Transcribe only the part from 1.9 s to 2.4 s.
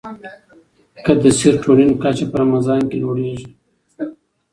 کچه په